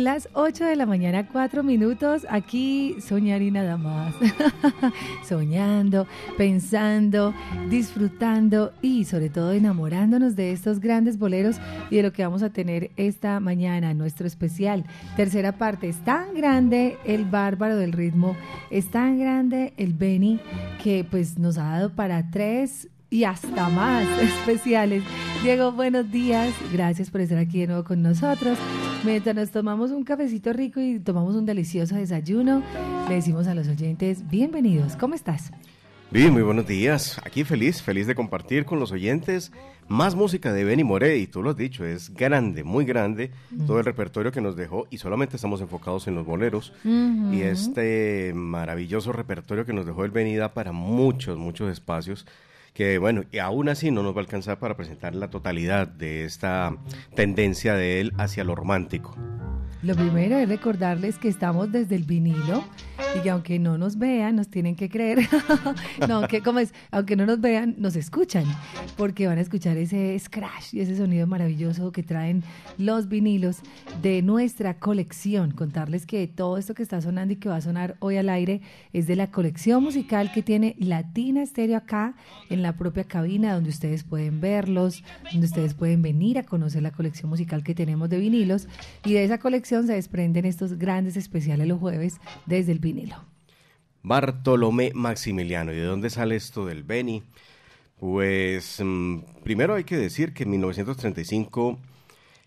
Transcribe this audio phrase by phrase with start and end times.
[0.00, 2.26] Las 8 de la mañana, 4 minutos.
[2.30, 4.14] Aquí soñar y nada más.
[5.28, 6.06] Soñando,
[6.38, 7.34] pensando,
[7.68, 11.56] disfrutando y sobre todo enamorándonos de estos grandes boleros
[11.90, 14.86] y de lo que vamos a tener esta mañana, nuestro especial.
[15.16, 18.36] Tercera parte, es tan grande el bárbaro del ritmo,
[18.70, 20.40] es tan grande el Benny
[20.82, 25.02] que pues nos ha dado para tres y hasta más especiales.
[25.42, 26.54] Diego, buenos días.
[26.72, 28.56] Gracias por estar aquí de nuevo con nosotros.
[29.02, 32.62] Mientras nos tomamos un cafecito rico y tomamos un delicioso desayuno,
[33.08, 35.50] le decimos a los oyentes, bienvenidos, ¿cómo estás?
[36.10, 37.18] Bien, muy buenos días.
[37.24, 39.52] Aquí feliz, feliz de compartir con los oyentes
[39.88, 41.16] más música de Benny Moré.
[41.16, 43.30] Y tú lo has dicho, es grande, muy grande
[43.66, 44.86] todo el repertorio que nos dejó.
[44.90, 46.74] Y solamente estamos enfocados en los boleros.
[46.84, 52.26] Y este maravilloso repertorio que nos dejó el Benny da para muchos, muchos espacios
[52.80, 56.24] que bueno, y aún así no nos va a alcanzar para presentar la totalidad de
[56.24, 56.78] esta
[57.14, 59.14] tendencia de él hacia lo romántico.
[59.82, 62.62] Lo primero es recordarles que estamos desde el vinilo
[63.16, 65.20] y que aunque no nos vean, nos tienen que creer.
[66.08, 68.44] no, que como es, aunque no nos vean, nos escuchan,
[68.98, 72.44] porque van a escuchar ese scratch y ese sonido maravilloso que traen
[72.76, 73.60] los vinilos
[74.02, 75.52] de nuestra colección.
[75.52, 78.60] Contarles que todo esto que está sonando y que va a sonar hoy al aire
[78.92, 82.14] es de la colección musical que tiene Latina Estéreo acá
[82.50, 85.02] en la propia cabina, donde ustedes pueden verlos,
[85.32, 88.68] donde ustedes pueden venir a conocer la colección musical que tenemos de vinilos
[89.06, 93.16] y de esa colección se desprenden estos grandes especiales los jueves desde el vinilo.
[94.02, 95.72] Bartolomé Maximiliano.
[95.72, 97.22] ¿Y de dónde sale esto del Beni?
[97.98, 101.78] Pues mm, primero hay que decir que 1935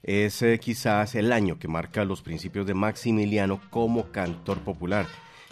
[0.01, 5.07] es eh, quizás el año que marca los principios de Maximiliano como cantor popular.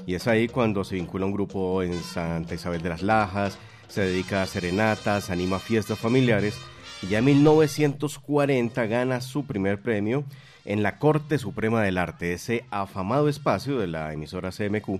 [0.05, 4.01] Y es ahí cuando se vincula un grupo en Santa Isabel de las Lajas, se
[4.01, 6.59] dedica a serenatas, anima fiestas familiares
[7.01, 10.25] y ya en 1940 gana su primer premio
[10.65, 14.99] en la Corte Suprema del Arte, ese afamado espacio de la emisora CMQ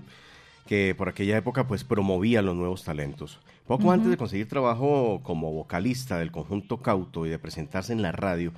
[0.66, 3.40] que por aquella época pues promovía los nuevos talentos.
[3.66, 8.12] Poco antes de conseguir trabajo como vocalista del conjunto Cauto y de presentarse en la
[8.12, 8.52] radio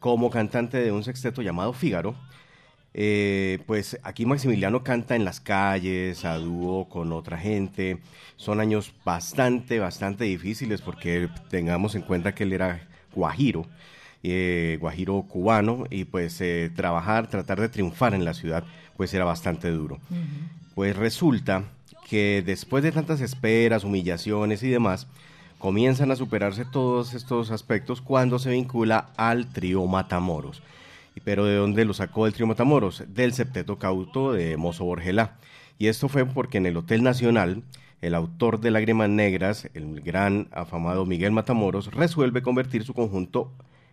[0.00, 2.14] como cantante de un sexteto llamado Fígaro,
[2.94, 7.98] eh, pues aquí Maximiliano canta en las calles, a dúo con otra gente.
[8.36, 13.66] Son años bastante, bastante difíciles porque tengamos en cuenta que él era guajiro
[14.32, 18.64] eh, guajiro cubano, y pues eh, trabajar, tratar de triunfar en la ciudad,
[18.96, 19.98] pues era bastante duro.
[20.74, 21.64] Pues resulta
[22.08, 25.06] que después de tantas esperas, humillaciones y demás,
[25.58, 30.62] comienzan a superarse todos estos aspectos cuando se vincula al trío Matamoros.
[31.24, 33.04] Pero ¿de dónde lo sacó el trío Matamoros?
[33.08, 35.36] Del septeto cauto de Mozo Borgelá.
[35.78, 37.62] Y esto fue porque en el Hotel Nacional,
[38.02, 43.50] el autor de Lágrimas Negras, el gran afamado Miguel Matamoros, resuelve convertir su conjunto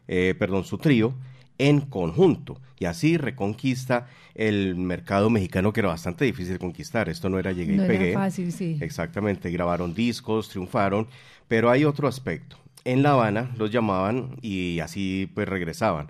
[0.08, 1.14] eh, perdón, su trío
[1.58, 7.10] en conjunto y así reconquista el mercado mexicano que era bastante difícil conquistar.
[7.10, 8.12] Esto no era llegué no y pegué.
[8.12, 8.78] Era fácil, sí.
[8.82, 11.08] Exactamente, grabaron discos, triunfaron,
[11.48, 12.58] pero hay otro aspecto.
[12.86, 16.08] En La Habana los llamaban y así pues regresaban.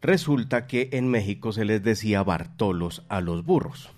[0.00, 3.90] Resulta que en México se les decía Bartolos a los burros.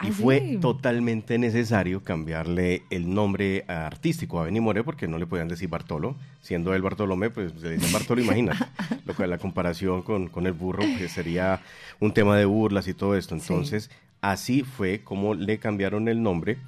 [0.00, 0.56] Y ¿Ah, fue sí?
[0.58, 6.14] totalmente necesario cambiarle el nombre artístico a Benny Moré porque no le podían decir Bartolo.
[6.40, 8.64] Siendo él Bartolomé, pues le dicen Bartolo, imagínate.
[9.06, 11.60] Lo que la comparación con, con el burro pues, sería
[11.98, 13.34] un tema de burlas y todo esto.
[13.34, 13.90] Entonces,
[14.20, 16.58] así fue como le cambiaron el nombre.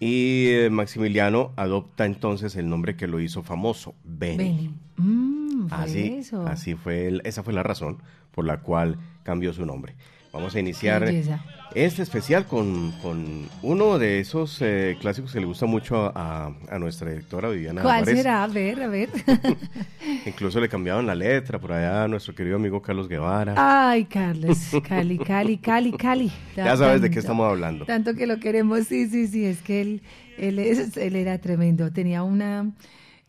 [0.00, 4.36] Y eh, Maximiliano adopta entonces el nombre que lo hizo famoso, Benny.
[4.44, 4.70] Benny.
[4.96, 6.46] Mm, fue Así, eso.
[6.46, 7.98] así fue, el- esa fue la razón
[8.32, 9.94] por la cual cambió su nombre.
[10.32, 11.04] Vamos a iniciar
[11.74, 12.92] este especial con,
[13.62, 18.42] uno de esos eh, clásicos que le gusta mucho a, nuestra directora Viviana ¿Cuál será?
[18.42, 19.10] A ver, a ver.
[20.26, 23.54] Incluso le cambiaban la letra por allá a nuestro querido amigo Carlos Guevara.
[23.56, 24.58] Ay, Carlos,
[24.88, 26.32] Cali, Cali, Cali, Cali.
[26.56, 27.84] Ya sabes de qué estamos hablando.
[27.84, 30.02] Tanto que lo queremos, sí, sí, sí, es que él,
[30.38, 31.92] él, es, él era tremendo.
[31.92, 32.70] Tenía una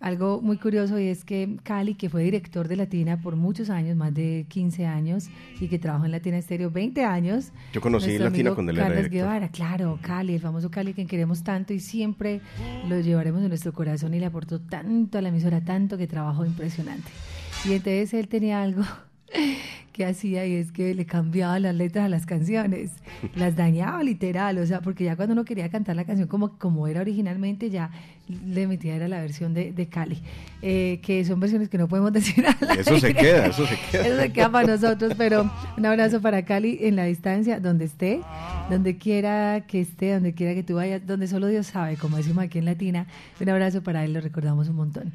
[0.03, 3.95] algo muy curioso y es que Cali, que fue director de Latina por muchos años,
[3.95, 5.29] más de 15 años,
[5.61, 7.53] y que trabajó en Latina Estéreo 20 años.
[7.71, 11.73] Yo conocí Latina con él Carlos Guevara, claro, Cali, el famoso Cali que queremos tanto
[11.73, 12.41] y siempre
[12.89, 16.45] lo llevaremos en nuestro corazón y le aportó tanto a la emisora, tanto que trabajó
[16.45, 17.09] impresionante.
[17.63, 18.83] Y entonces él tenía algo
[19.93, 22.91] que hacía y es que le cambiaba las letras a las canciones,
[23.35, 26.87] las dañaba literal, o sea, porque ya cuando uno quería cantar la canción como, como
[26.87, 27.91] era originalmente, ya
[28.27, 30.21] le metía era la versión de, de Cali,
[30.61, 33.77] eh, que son versiones que no podemos decir a la Eso se queda, eso se
[33.91, 34.07] queda.
[34.07, 38.21] Eso se queda para nosotros, pero un abrazo para Cali en la distancia, donde esté,
[38.69, 42.43] donde quiera que esté, donde quiera que tú vayas, donde solo Dios sabe, como decimos
[42.43, 43.07] aquí en Latina,
[43.39, 45.13] un abrazo para él, lo recordamos un montón.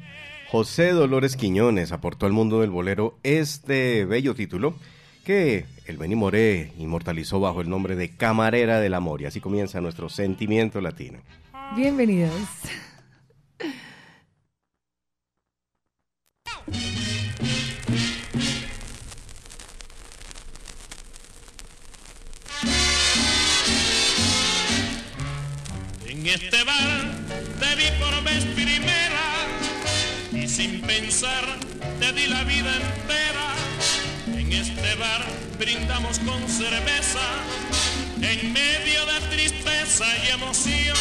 [0.51, 4.73] José Dolores Quiñones aportó al mundo del bolero este bello título
[5.23, 9.79] que el Beni Moré inmortalizó bajo el nombre de Camarera del Amor y así comienza
[9.79, 11.19] nuestro sentimiento latino.
[11.75, 12.33] Bienvenidos.
[26.07, 27.11] En este bar
[27.59, 29.08] te vi por vez primera
[30.59, 31.45] sin pensar
[32.01, 33.47] te di la vida entera.
[34.37, 35.23] En este bar
[35.57, 37.27] brindamos con cerveza
[38.21, 40.97] en medio de tristeza y emoción.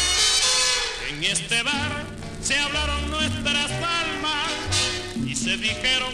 [1.11, 1.93] En este bar
[2.41, 3.71] se hablaron nuestras
[4.03, 4.49] almas
[5.27, 6.13] y se dijeron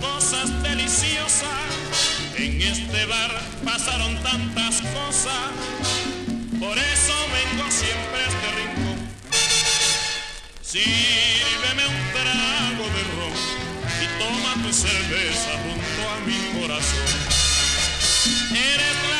[0.00, 1.66] cosas deliciosas.
[2.38, 3.30] En este bar
[3.64, 5.46] pasaron tantas cosas,
[6.58, 8.98] por eso vengo siempre a este rincón.
[10.60, 12.39] Sírveme un trago
[12.80, 17.10] y toma tu cerveza junto a mi corazón.
[18.52, 19.19] Eres la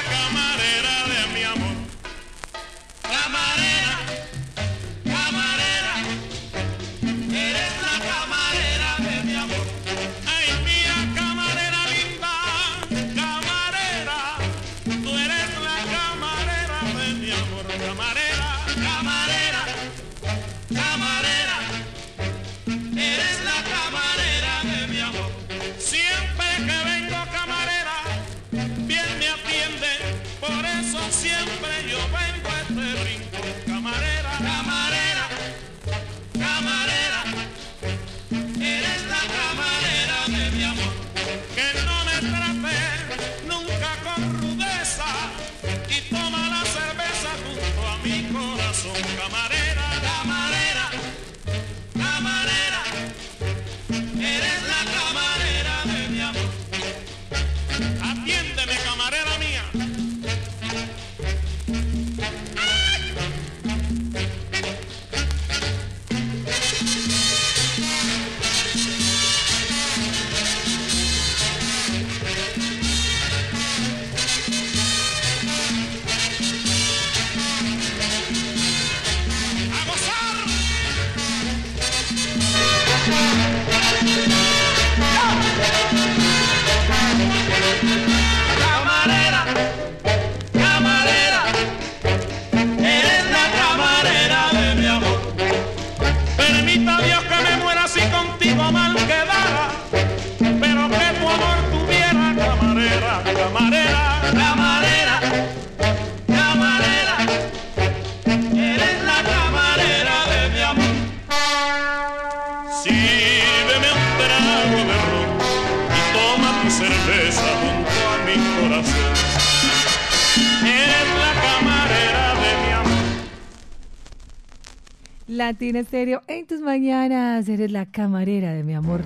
[125.41, 127.49] Latina Estéreo en tus mañanas.
[127.49, 129.01] Eres la camarera de mi amor.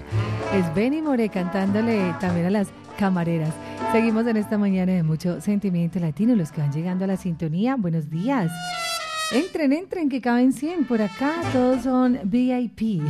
[0.53, 3.55] Es Benny More cantándole también a las camareras.
[3.93, 6.35] Seguimos en esta mañana de mucho sentimiento latino.
[6.35, 8.51] Los que van llegando a la sintonía, buenos días.
[9.31, 11.35] Entren, entren, que caben 100 por acá.
[11.53, 13.01] Todos son VIP.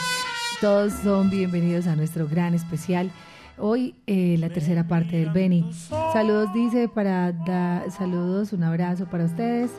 [0.60, 3.08] Todos son bienvenidos a nuestro gran especial.
[3.58, 5.70] Hoy eh, la tercera parte del Beni.
[6.12, 9.70] Saludos dice para da, saludos, un abrazo para ustedes.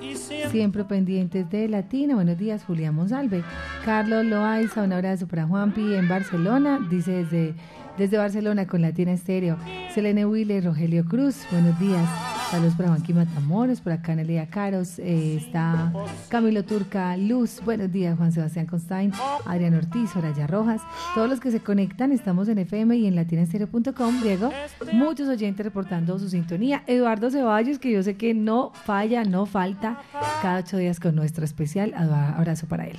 [0.49, 2.15] Siempre pendientes de Latina.
[2.15, 3.43] Buenos días, Julián Monsalve.
[3.83, 6.79] Carlos Loaiza, un abrazo para Juanpi en Barcelona.
[6.89, 7.53] Dice desde,
[7.97, 9.57] desde Barcelona con Latina Estéreo.
[9.93, 11.45] Selene Wille, Rogelio Cruz.
[11.51, 12.07] Buenos días.
[12.51, 15.91] Saludos para Juanqui Matamoros, por acá Nelia Caros, eh, está
[16.29, 19.11] Camilo Turca, Luz, buenos días Juan Sebastián Constain,
[19.45, 20.81] Adrián Ortiz, Soraya Rojas,
[21.15, 24.51] todos los que se conectan, estamos en FM y en latinaestereo.com, Diego,
[24.93, 29.99] muchos oyentes reportando su sintonía, Eduardo Ceballos, que yo sé que no falla, no falta,
[30.41, 32.97] cada ocho días con nuestro especial, abrazo para él.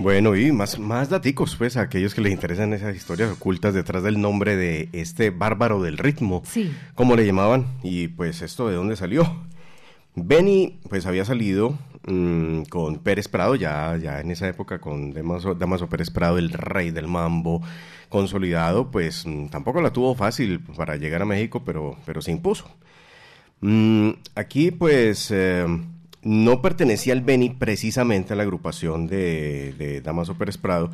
[0.00, 4.02] Bueno, y más, más daticos, pues, a aquellos que les interesan esas historias ocultas detrás
[4.02, 6.72] del nombre de este bárbaro del ritmo, sí.
[6.94, 9.30] como le llamaban, y pues esto de dónde salió.
[10.14, 15.54] Benny, pues había salido mm, con Pérez Prado, ya, ya en esa época con Damaso,
[15.54, 17.60] Damaso Pérez Prado, el rey del mambo,
[18.08, 22.70] consolidado, pues mm, tampoco la tuvo fácil para llegar a México, pero, pero se impuso.
[23.60, 25.30] Mm, aquí, pues...
[25.30, 25.66] Eh,
[26.22, 30.90] no pertenecía al Beni precisamente a la agrupación de, Damaso Pérez Prado.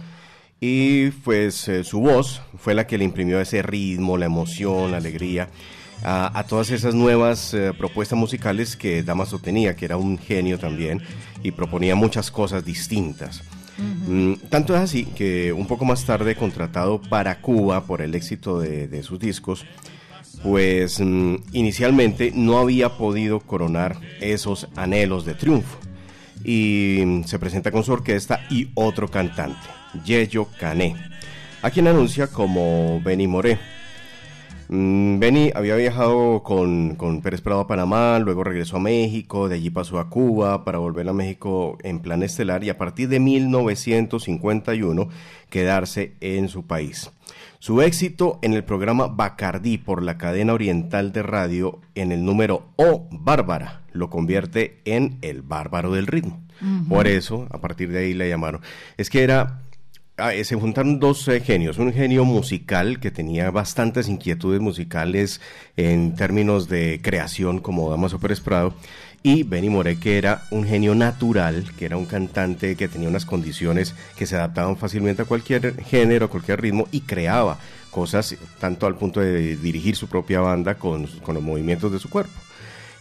[0.61, 4.97] Y pues eh, su voz fue la que le imprimió ese ritmo, la emoción, la
[4.97, 5.49] alegría
[6.03, 11.03] a, todas esas nuevas eh, propuestas musicales que Damaso tenía, que era un genio también
[11.43, 13.43] y proponía muchas cosas distintas.
[14.07, 18.61] Mm, tanto es así que un poco más tarde, contratado para Cuba por el éxito
[18.61, 19.67] de sus discos,
[20.43, 25.79] pues mm, inicialmente no había podido coronar esos anhelos de triunfo.
[26.45, 29.67] Y mm, se presenta con su orquesta y otro cantante,
[30.05, 30.97] Yeyo Cané,
[31.63, 33.59] a quien anuncia como Benny Moré.
[34.69, 39.57] Mm, Benny había viajado con, con, Pérez Prado a Panamá, luego regresó a México, de
[39.57, 43.21] allí pasó a Cuba para volver a México en plan estelar y a partir de
[43.21, 45.09] 1951
[45.51, 47.11] quedarse en su país.
[47.59, 52.69] Su éxito en el programa Bacardí por la cadena oriental de radio en el número
[52.77, 56.43] O Bárbara lo convierte en el bárbaro del ritmo.
[56.89, 58.63] Por eso, a partir de ahí le llamaron.
[58.97, 59.63] Es que era
[60.17, 65.41] ah, se juntaron dos eh, genios, un genio musical que tenía bastantes inquietudes musicales
[65.77, 68.75] en términos de creación como Damaso Pérez Prado
[69.23, 73.27] y Benny Moré, que era un genio natural, que era un cantante que tenía unas
[73.27, 77.59] condiciones que se adaptaban fácilmente a cualquier género, a cualquier ritmo y creaba
[77.91, 82.11] cosas tanto al punto de dirigir su propia banda con, con los movimientos de su
[82.11, 82.33] cuerpo.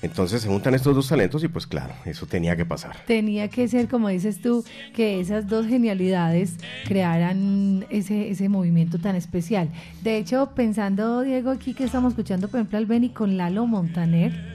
[0.01, 2.97] Entonces se juntan estos dos talentos y pues claro, eso tenía que pasar.
[3.07, 9.15] Tenía que ser, como dices tú, que esas dos genialidades crearan ese, ese movimiento tan
[9.15, 9.69] especial.
[10.03, 14.54] De hecho, pensando, Diego, aquí que estamos escuchando, por ejemplo, al Benny con Lalo Montaner,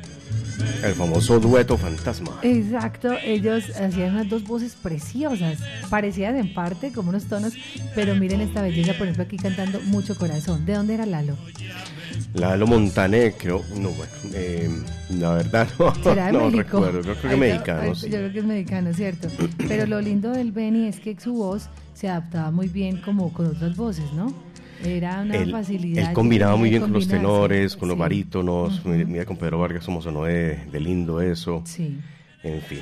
[0.83, 2.38] el famoso dueto fantasma.
[2.43, 7.55] Exacto, ellos hacían unas dos voces preciosas, parecidas en parte como unos tonos,
[7.95, 10.64] pero miren esta belleza, por ejemplo, aquí cantando Mucho Corazón.
[10.67, 11.37] ¿De dónde era Lalo?
[12.35, 14.69] Lalo Montané, creo, no, bueno, eh,
[15.19, 17.93] la verdad no, no recuerdo, creo, que mexicano.
[17.93, 19.29] Yo creo que es mexicano, cierto.
[19.69, 23.47] Pero lo lindo del Benny es que su voz se adaptaba muy bien como con
[23.47, 24.33] otras voces, ¿no?
[24.85, 26.09] Era una facilidad.
[26.09, 28.85] Él combinaba muy bien con los tenores, con los barítonos.
[28.85, 31.63] Mira, con Pedro Vargas como sonó de, de, lindo eso.
[31.67, 31.99] Sí.
[32.43, 32.81] En fin.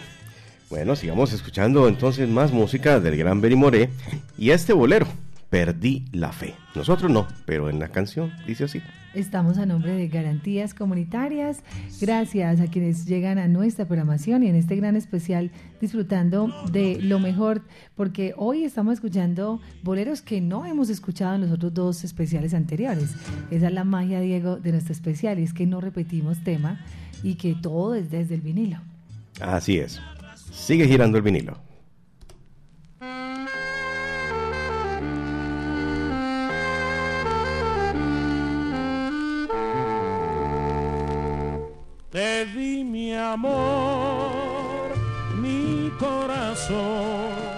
[0.71, 3.91] Bueno, sigamos escuchando entonces más música del gran Benny Moré
[4.37, 5.07] y este bolero.
[5.51, 6.55] Perdí la fe.
[6.75, 8.83] Nosotros no, pero en la canción dice así.
[9.15, 11.63] Estamos a nombre de Garantías Comunitarias.
[12.01, 15.51] Gracias a quienes llegan a nuestra programación y en este gran especial
[15.81, 17.63] disfrutando de lo mejor,
[17.97, 23.15] porque hoy estamos escuchando boleros que no hemos escuchado en los otros dos especiales anteriores.
[23.51, 26.85] Esa es la magia, Diego, de nuestro especial, es que no repetimos tema
[27.23, 28.79] y que todo es desde el vinilo.
[29.41, 30.01] Así es.
[30.53, 31.68] Sigue girando el vinilo.
[42.11, 44.97] Te di mi amor,
[45.37, 47.58] mi corazón,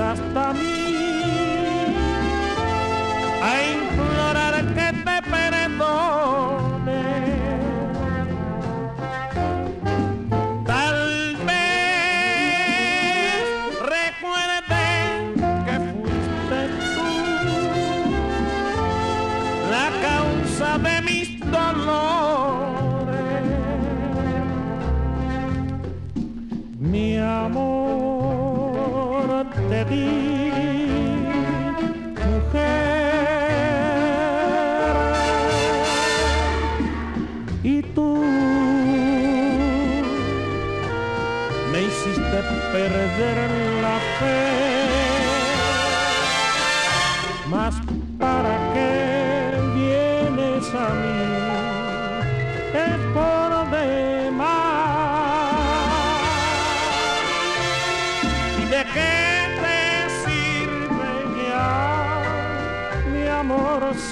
[0.00, 0.78] hasta mí.
[3.42, 3.87] A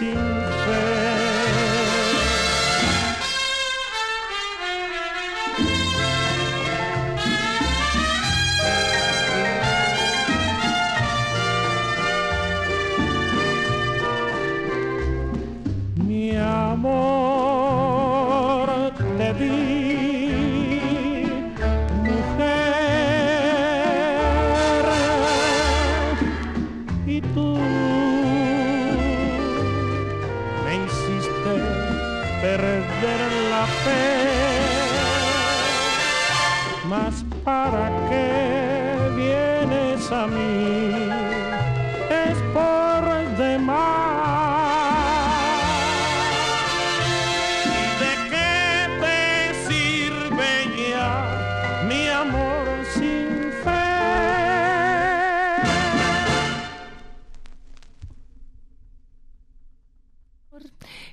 [0.03, 0.46] amor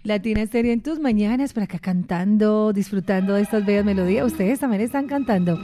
[0.03, 4.27] Latina Estéreo en tus mañanas, por acá cantando, disfrutando de estas bellas melodías.
[4.27, 5.57] Ustedes también están cantando.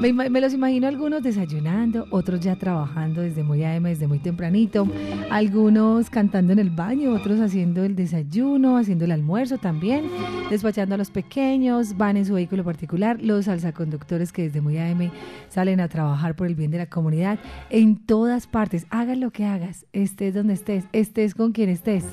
[0.00, 4.88] Me, los imagino algunos desayunando, otros ya trabajando desde muy AM, desde muy tempranito,
[5.30, 10.06] algunos cantando en el baño, otros haciendo el desayuno, haciendo el almuerzo también,
[10.50, 15.10] despachando a los pequeños, van en su vehículo particular, los alzaconductores que desde muy AM
[15.48, 17.38] salen a trabajar por el bien de la comunidad,
[17.70, 22.04] en todas partes, hagas lo que hagas, estés donde estés, estés con quien estés.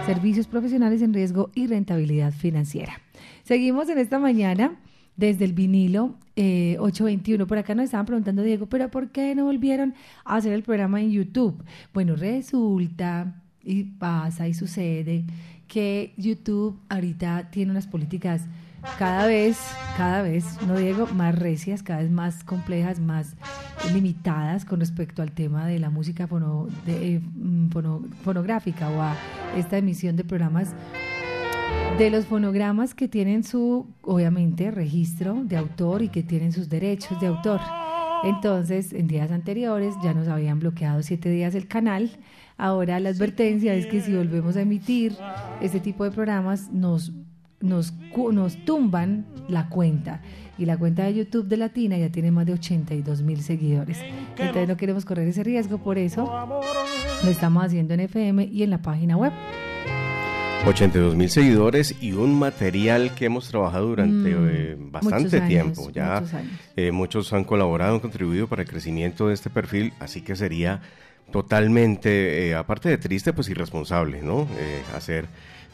[0.06, 3.00] servicios profesionales en riesgo y rentabilidad financiera.
[3.44, 4.78] Seguimos en esta mañana
[5.16, 7.46] desde el vinilo eh, 821.
[7.48, 9.94] Por acá nos estaban preguntando, Diego, pero ¿por qué no volvieron
[10.26, 11.64] a hacer el programa en YouTube?
[11.94, 15.26] Bueno, resulta y pasa y sucede
[15.68, 18.46] que YouTube ahorita tiene unas políticas
[19.00, 19.58] cada vez,
[19.96, 23.36] cada vez, no Diego, más recias, cada vez más complejas, más
[23.94, 27.22] limitadas con respecto al tema de la música fono- de, eh,
[27.72, 29.16] fono- fonográfica o a
[29.58, 30.74] esta emisión de programas
[31.98, 37.20] de los fonogramas que tienen su, obviamente, registro de autor y que tienen sus derechos
[37.22, 37.60] de autor.
[38.24, 42.10] Entonces, en días anteriores ya nos habían bloqueado siete días el canal.
[42.58, 45.16] Ahora la advertencia es que si volvemos a emitir
[45.62, 47.12] este tipo de programas, nos,
[47.60, 47.94] nos,
[48.32, 50.22] nos tumban la cuenta.
[50.58, 54.00] Y la cuenta de YouTube de Latina ya tiene más de 82 mil seguidores.
[54.32, 56.26] Entonces no queremos correr ese riesgo, por eso
[57.24, 59.32] lo estamos haciendo en FM y en la página web.
[60.66, 65.90] 82 mil seguidores y un material que hemos trabajado durante Mm, eh, bastante años, tiempo.
[65.92, 66.34] Ya muchos
[66.78, 70.82] eh, muchos han colaborado, han contribuido para el crecimiento de este perfil, así que sería
[71.32, 74.44] totalmente, eh, aparte de triste, pues irresponsable, ¿no?
[74.58, 75.26] Eh, hacer,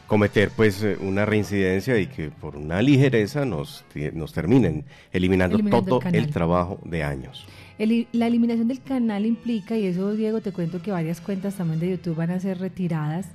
[0.07, 5.99] cometer pues una reincidencia y que por una ligereza nos, nos terminen eliminando, Eliminando el
[6.01, 7.45] todo el, trabajo de años.
[7.77, 11.79] El- la eliminación del canal implica, y eso Diego te cuento que varias cuentas también
[11.79, 13.27] de YouTube van a ser retiradas,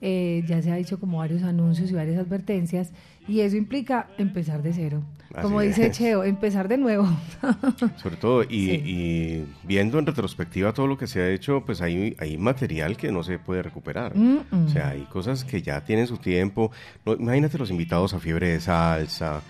[0.00, 2.92] eh, ya se ha dicho como varios anuncios y varias advertencias,
[3.28, 5.02] y eso implica empezar de cero.
[5.42, 7.08] como dice Cheo, empezar de nuevo.
[7.96, 12.38] Sobre todo, y, viendo en retrospectiva todo lo que se ha hecho, pues hay, hay
[12.38, 14.14] material que no se puede recuperar.
[14.16, 16.70] O sea, hay cosas que ya tienen su tiempo.
[17.04, 19.42] imagínate los invitados a Fiebre de Salsa,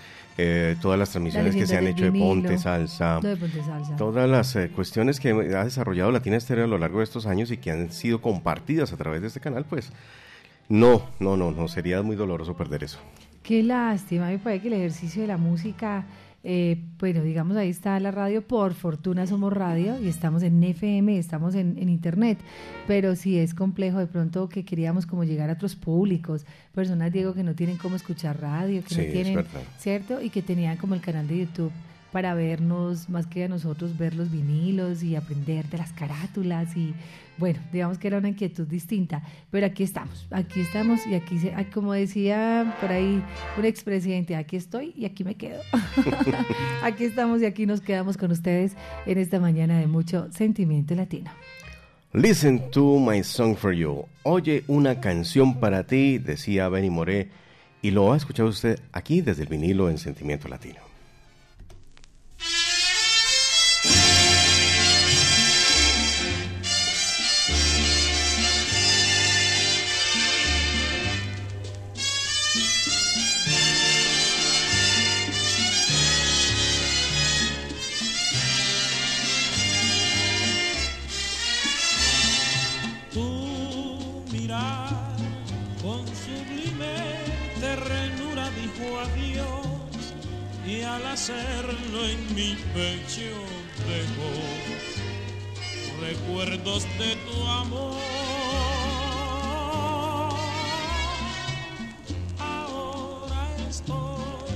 [0.42, 3.20] eh, todas las transmisiones que se han hecho de Ponte Salsa,
[3.98, 7.50] todas las eh, cuestiones que ha desarrollado Latina Estéreo a lo largo de estos años
[7.50, 9.92] y que han sido compartidas a través de este canal, pues
[10.70, 12.98] no, no, no, no, sería muy doloroso perder eso.
[13.42, 16.06] Qué lástima, me parece que el ejercicio de la música
[16.42, 18.42] eh, bueno, digamos, ahí está la radio.
[18.42, 22.38] Por fortuna somos radio y estamos en FM, estamos en, Internet.
[22.86, 26.46] Pero sí es complejo de pronto que queríamos como llegar a otros públicos.
[26.72, 29.44] Personas, Diego, que no tienen cómo escuchar radio, que no tienen,
[29.78, 30.22] ¿cierto?
[30.22, 31.72] Y que tenían como el canal de YouTube
[32.12, 36.94] para vernos, más que a nosotros, ver los vinilos y aprender de las carátulas y
[37.40, 41.54] bueno, digamos que era una inquietud distinta, pero aquí estamos, aquí estamos y aquí, se,
[41.72, 43.22] como decía por ahí
[43.56, 45.62] un expresidente, aquí estoy y aquí me quedo.
[46.82, 51.30] aquí estamos y aquí nos quedamos con ustedes en esta mañana de mucho sentimiento latino.
[52.12, 54.04] Listen to my song for you.
[54.22, 57.28] Oye una canción para ti, decía Benny Moré,
[57.80, 60.89] y lo ha escuchado usted aquí desde el vinilo en Sentimiento Latino.
[91.20, 93.34] Hacerlo en mi pecho
[93.88, 94.30] dejo
[96.00, 98.00] recuerdos de tu amor.
[102.38, 104.54] Ahora estoy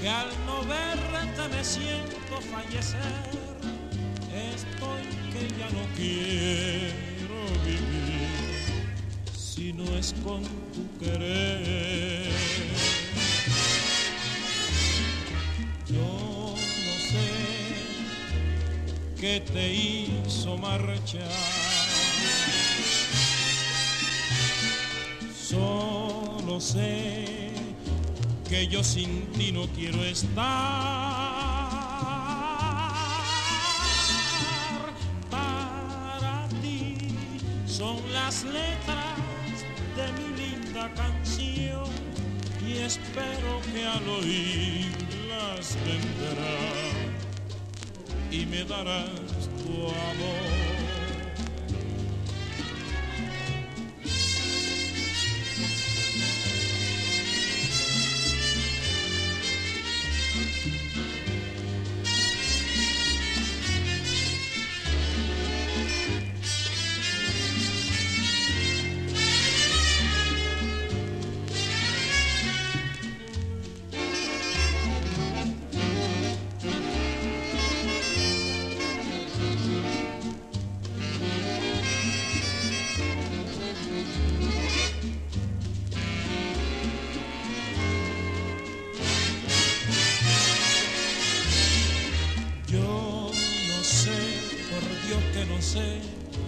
[0.00, 3.00] que al no verte me siento fallecer.
[4.54, 8.28] Estoy que ya no quiero vivir
[9.36, 12.93] si no es con tu querer.
[19.34, 21.28] Que te hizo marchar.
[25.34, 27.50] Solo sé
[28.48, 30.34] que yo sin ti no quiero estar.
[35.28, 36.96] Para ti
[37.66, 39.56] son las letras
[39.96, 41.90] de mi linda canción
[42.64, 46.93] y espero que al oírlas vendrás
[48.34, 50.63] y me darás tu amor.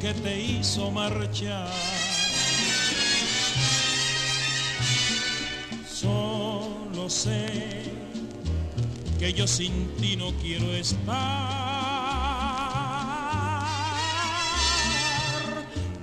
[0.00, 1.70] Que te hizo marchar.
[5.88, 7.84] Solo sé
[9.18, 11.06] que yo sin ti no quiero estar.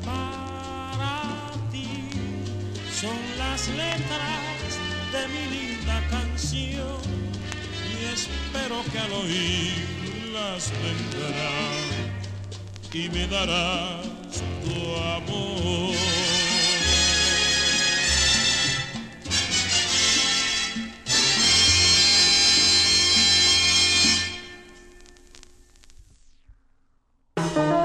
[0.06, 1.88] Para ti
[3.02, 4.74] son las letras
[5.12, 7.02] de mi linda canción
[7.92, 11.93] y espero que al oírlas vendrán
[12.94, 14.06] y me darás
[14.64, 15.93] tu amor.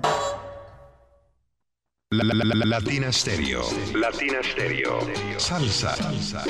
[2.10, 3.60] Latina Stereo.
[3.94, 5.00] Latina Stereo.
[5.36, 5.94] Salsa.
[5.96, 6.44] Salsa.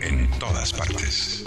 [0.00, 1.44] En todas partes.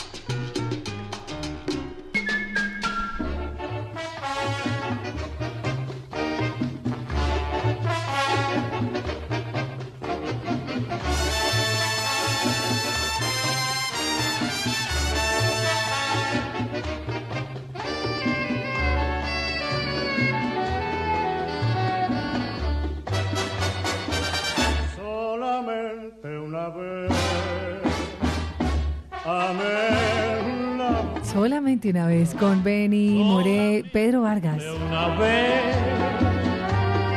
[31.23, 34.61] Solamente una vez con Benny Moré, Pedro Vargas.
[34.87, 35.75] Una vez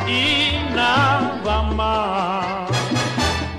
[0.06, 2.70] y nada más.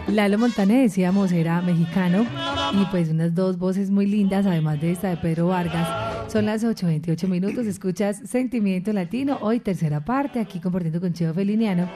[0.07, 2.25] Lalo Montané, decíamos, era mexicano
[2.73, 5.87] y pues unas dos voces muy lindas, además de esta de Pedro Vargas.
[6.31, 11.87] Son las 8.28 minutos, escuchas Sentimiento Latino, hoy tercera parte, aquí compartiendo con Cheo Feliniano.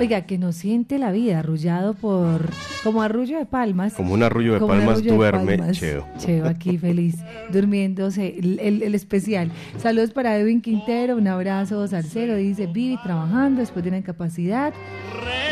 [0.00, 2.48] Oiga, que nos siente la vida, arrullado por,
[2.82, 3.92] como arrullo de palmas.
[3.94, 5.76] Como un arrullo de Como palmas arrullo de duerme palmas.
[5.78, 6.06] Cheo.
[6.16, 7.16] Cheo aquí feliz,
[7.52, 9.50] durmiéndose, el, el- el especial.
[9.76, 14.72] Saludos para Edwin Quintero, un abrazo salsero, dice, Vivi trabajando después de una incapacidad,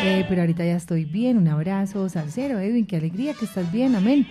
[0.05, 3.95] eh, pero ahorita ya estoy bien, un abrazo salsero, Edwin, qué alegría que estás bien,
[3.95, 4.27] amén.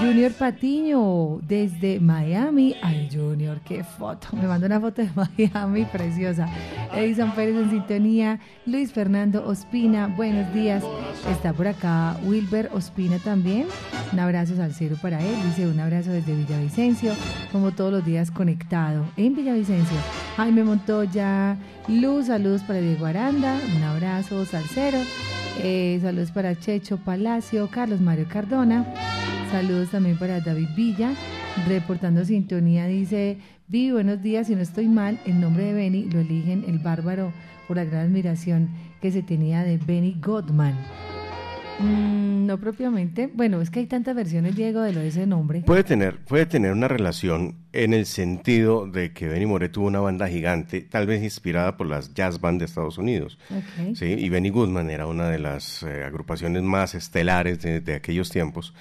[0.00, 6.48] Junior Patiño, desde Miami, ay Junior, qué foto, me mandó una foto de Miami preciosa.
[6.94, 10.84] Edison Pérez en sintonía, Luis Fernando Ospina, buenos días,
[11.30, 13.66] está por acá Wilber Ospina también,
[14.12, 17.12] un abrazo salsero para él, dice un abrazo desde Villavicencio,
[17.50, 19.96] como todos los días conectado en Villavicencio.
[20.36, 21.56] Jaime Montoya,
[21.88, 24.98] Luz, saludos para Diego Aranda, un abrazo salsero.
[25.58, 28.84] Eh, saludos para Checho Palacio, Carlos Mario Cardona.
[29.56, 31.14] Saludos también para David Villa.
[31.66, 33.38] Reportando sintonía, dice:
[33.68, 34.48] Vi, buenos días.
[34.48, 37.32] Si no estoy mal, el nombre de Benny lo eligen el bárbaro
[37.66, 38.68] por la gran admiración
[39.00, 40.74] que se tenía de Benny Gottman.
[41.78, 43.30] Mm, no propiamente.
[43.32, 45.62] Bueno, es que hay tantas versiones, Diego, de lo de ese nombre.
[45.62, 50.00] Puede tener, puede tener una relación en el sentido de que Benny Moré tuvo una
[50.00, 53.38] banda gigante, tal vez inspirada por las jazz band de Estados Unidos.
[53.48, 53.94] Ok.
[53.94, 58.28] Sí, y Benny Goodman era una de las eh, agrupaciones más estelares de, de aquellos
[58.28, 58.74] tiempos.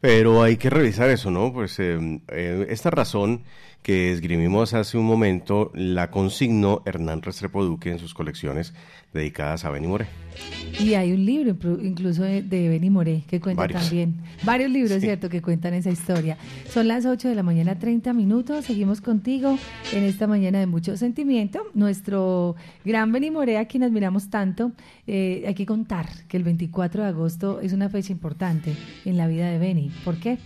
[0.00, 1.52] Pero hay que revisar eso, ¿no?
[1.52, 3.44] Pues eh, eh, esta razón
[3.82, 8.74] que esgrimimos hace un momento la consignó Hernán Restrepo Duque en sus colecciones
[9.12, 10.06] dedicadas a Benny Moré.
[10.78, 13.82] Y hay un libro incluso de, Benny Moré que cuenta Varios.
[13.82, 14.16] también.
[14.44, 16.36] Varios libros, ¿cierto?, que cuentan esa historia.
[16.68, 18.66] Son las 8 de la mañana, 30 minutos.
[18.66, 19.58] Seguimos contigo
[19.92, 21.66] en esta mañana de mucho sentimiento.
[21.74, 24.72] Nuestro gran Benny Moré, a quien admiramos tanto,
[25.06, 29.26] eh, hay que contar que el 24 de agosto es una fecha importante en la
[29.26, 29.90] vida de Benny.
[30.04, 30.38] ¿Por qué?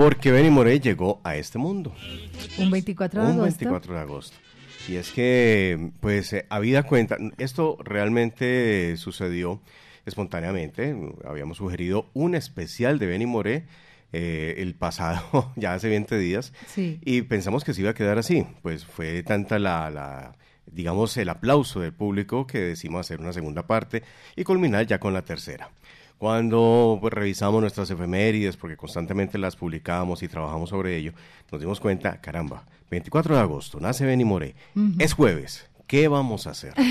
[0.00, 1.94] Porque Benny Moré llegó a este mundo.
[2.56, 3.44] Un 24 de Un agosto.
[3.58, 4.36] 24 de agosto.
[4.88, 9.60] Y es que, pues, eh, habida cuenta, esto realmente sucedió
[10.06, 10.96] espontáneamente.
[11.28, 13.66] Habíamos sugerido un especial de Benny Moré
[14.14, 16.98] eh, el pasado, ya hace 20 días, Sí.
[17.04, 18.46] y pensamos que se iba a quedar así.
[18.62, 20.32] Pues fue tanta la, la,
[20.64, 24.02] digamos, el aplauso del público que decidimos hacer una segunda parte
[24.34, 25.68] y culminar ya con la tercera.
[26.20, 31.14] Cuando pues, revisamos nuestras efemérides, porque constantemente las publicábamos y trabajamos sobre ello,
[31.50, 34.54] nos dimos cuenta, caramba, 24 de agosto, nace Benny Moré,
[34.98, 36.74] es jueves, ¿qué vamos a hacer?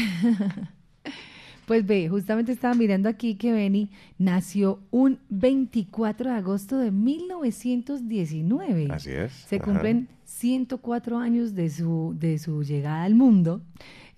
[1.68, 8.88] Pues ve, justamente estaba mirando aquí que Benny nació un 24 de agosto de 1919.
[8.90, 9.66] Así es, Se ajá.
[9.66, 13.62] cumplen 104 años de su, de su llegada al mundo,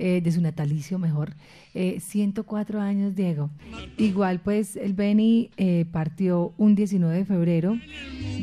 [0.03, 1.33] eh, de su natalicio mejor.
[1.75, 3.49] Eh, 104 años, Diego.
[3.97, 7.77] Igual, pues, el Benny eh, partió un 19 de febrero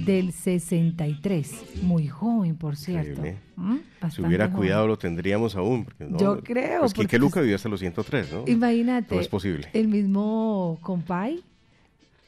[0.06, 1.82] del 63.
[1.82, 3.22] Muy joven, por cierto.
[3.56, 3.76] ¿Mm?
[4.10, 4.56] Si hubiera joven.
[4.58, 5.84] cuidado lo tendríamos aún.
[5.84, 8.44] porque no- Yo creo, Pues porque Quique Luca vivió hasta los 103, ¿no?
[8.46, 9.08] Imagínate.
[9.08, 9.68] Todo es posible.
[9.72, 11.42] El mismo Compay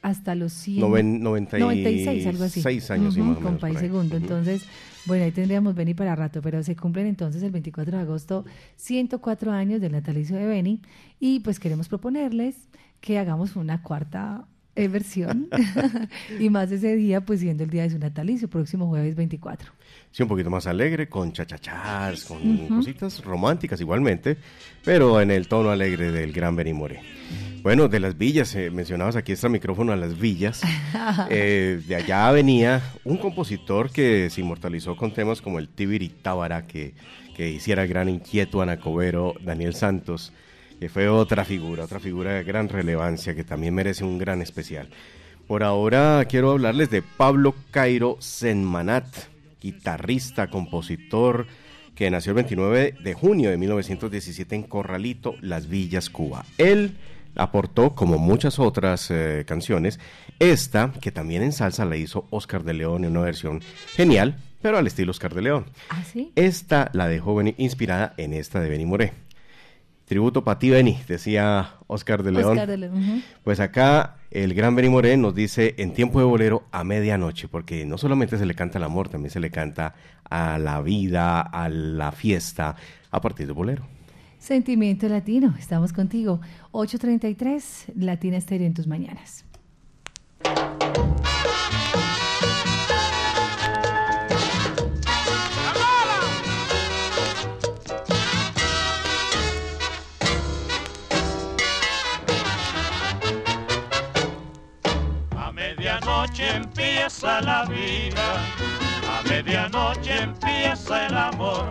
[0.02, 0.80] hasta los 100.
[0.80, 2.62] Noven- 96 96, algo así.
[2.62, 4.16] seis años, más o menos Compay segundo.
[4.16, 4.64] Entonces,
[5.06, 8.44] bueno, ahí tendríamos Benny para rato, pero se cumplen entonces el 24 de agosto
[8.76, 10.80] 104 años del natalicio de Benny
[11.18, 12.56] y pues queremos proponerles
[13.00, 15.48] que hagamos una cuarta eh, versión
[16.38, 19.72] y más ese día, pues siendo el día de su natalicio, próximo jueves 24.
[20.10, 24.36] Sí, un poquito más alegre, con chachachás, con cositas románticas igualmente,
[24.84, 27.00] pero en el tono alegre del gran Benny Moré.
[27.62, 30.62] Bueno, de las villas, eh, mencionabas aquí extra micrófono a las villas.
[31.30, 36.66] Eh, de allá venía un compositor que se inmortalizó con temas como el Tibiri Tábara,
[36.66, 36.94] que,
[37.34, 40.32] que hiciera el gran inquieto Anacobero, Daniel Santos,
[40.78, 44.88] que fue otra figura, otra figura de gran relevancia que también merece un gran especial.
[45.46, 49.06] Por ahora quiero hablarles de Pablo Cairo Senmanat,
[49.60, 51.46] guitarrista, compositor,
[51.94, 56.44] que nació el 29 de junio de 1917 en Corralito, Las Villas, Cuba.
[56.56, 56.96] Él
[57.36, 59.98] aportó, como muchas otras eh, canciones,
[60.38, 63.60] esta, que también en salsa la hizo Oscar de León en una versión
[63.94, 65.66] genial, pero al estilo Oscar de León.
[65.88, 66.32] ¿Ah, sí?
[66.36, 69.12] Esta la dejó Benny- inspirada en esta de Benny Moré.
[70.06, 72.50] Tributo para ti, Benny, decía Oscar de León.
[72.52, 73.22] Oscar de León, ujú.
[73.44, 77.86] Pues acá el gran Benny Moré nos dice en tiempo de bolero a medianoche, porque
[77.86, 79.94] no solamente se le canta al amor, también se le canta
[80.28, 82.74] a la vida, a la fiesta,
[83.12, 83.86] a partir de bolero.
[84.40, 86.40] Sentimiento Latino, estamos contigo.
[86.72, 89.44] 8.33, Latina Estéreo en tus mañanas.
[105.36, 108.46] A medianoche empieza la vida,
[109.06, 111.66] a medianoche empieza el amor.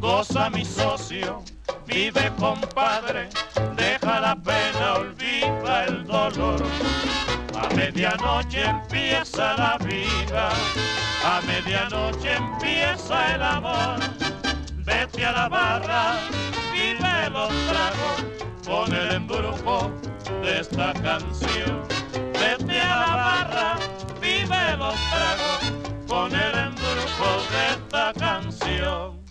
[0.00, 1.44] Goza mi socio
[1.86, 3.28] vive compadre,
[3.76, 6.62] deja la pena, olvida el dolor.
[7.54, 10.50] A medianoche empieza la vida,
[11.24, 13.98] a medianoche empieza el amor.
[14.84, 16.14] Vete a la barra,
[16.72, 18.24] vive los tragos
[18.66, 19.90] con el embrujo
[20.42, 21.82] de esta canción.
[22.34, 23.76] Vete a la barra,
[24.20, 25.72] vive los tragos
[26.06, 29.25] con el embrujo de esta canción.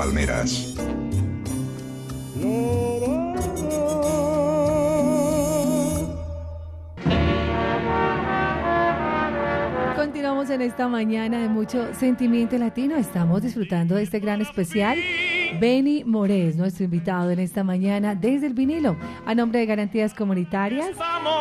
[0.00, 0.74] Palmeras.
[9.94, 12.96] Continuamos en esta mañana de mucho sentimiento latino.
[12.96, 14.96] Estamos disfrutando de este gran especial.
[15.60, 18.96] Benny Morés, nuestro invitado en esta mañana desde el vinilo.
[19.30, 20.88] A nombre de Garantías Comunitarias,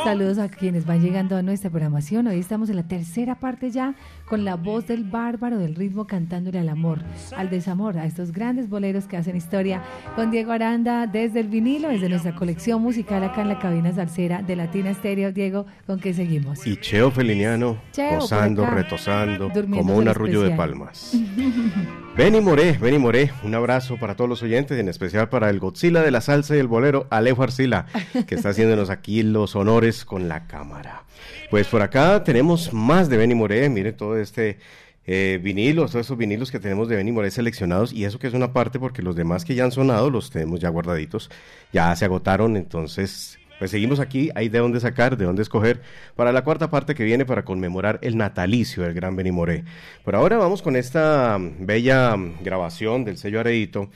[0.03, 2.27] saludos a quienes van llegando a nuestra programación.
[2.27, 3.95] Hoy estamos en la tercera parte ya
[4.27, 6.99] con la voz del bárbaro del ritmo cantándole al amor,
[7.35, 9.81] al desamor, a estos grandes boleros que hacen historia
[10.15, 14.43] con Diego Aranda desde el vinilo, desde nuestra colección musical acá en la cabina salsera
[14.43, 15.31] de Latina Estéreo.
[15.31, 16.67] Diego, ¿con qué seguimos?
[16.67, 21.17] Y Cheo Feliniano Cheo, gozando, acá, retosando, como un arrullo de palmas.
[22.19, 26.01] Benny Moré, Benny Moré, un abrazo para todos los oyentes, en especial para el Godzilla
[26.01, 27.78] de la salsa y el bolero, Alejo Arcila,
[28.27, 31.03] que está haciéndonos aquí los honores con la cámara.
[31.49, 34.59] Pues por acá tenemos más de Benny Moré, mire todo este
[35.05, 38.53] eh, todos esos vinilos que tenemos de Benny Moré seleccionados, y eso que es una
[38.53, 41.31] parte porque los demás que ya han sonado los tenemos ya guardaditos,
[41.73, 45.81] ya se agotaron, entonces pues seguimos aquí, hay de dónde sacar, de dónde escoger
[46.15, 49.65] para la cuarta parte que viene para conmemorar el natalicio del gran Benny Moré.
[50.05, 53.89] Por ahora vamos con esta mm, bella mm, grabación del sello Aredito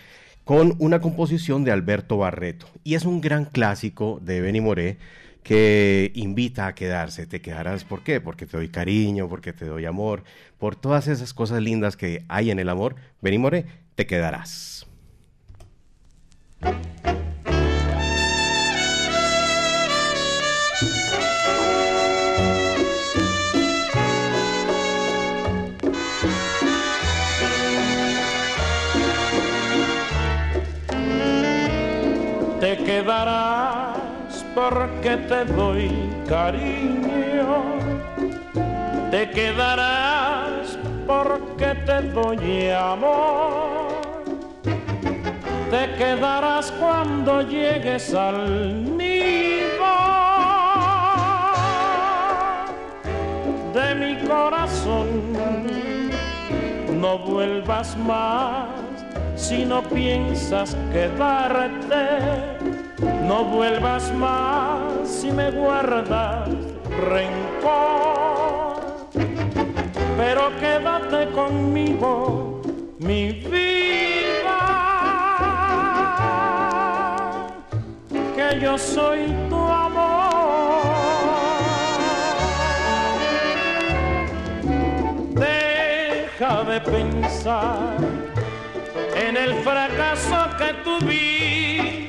[0.44, 2.68] con una composición de Alberto Barreto.
[2.84, 4.98] Y es un gran clásico de Benny Moré
[5.44, 7.28] que invita a quedarse.
[7.28, 8.22] Te quedarás, ¿por qué?
[8.22, 10.24] Porque te doy cariño, porque te doy amor,
[10.58, 12.96] por todas esas cosas lindas que hay en el amor.
[13.22, 13.66] Benny Moré,
[13.96, 14.88] te quedarás.
[35.28, 35.90] Te doy
[36.28, 37.64] cariño.
[39.12, 44.02] Te quedarás porque te doy amor.
[45.70, 49.94] te quedarás cuando llegues al nido
[53.74, 55.34] de mi corazón.
[57.02, 58.68] No vuelvas más
[59.36, 62.83] si no piensas quedarte.
[63.28, 66.50] No vuelvas más si me guardas
[67.10, 68.82] rencor.
[70.18, 72.62] Pero quédate conmigo,
[73.00, 74.60] mi vida.
[78.36, 80.84] Que yo soy tu amor.
[85.32, 87.98] Deja de pensar
[89.16, 92.03] en el fracaso que tuviste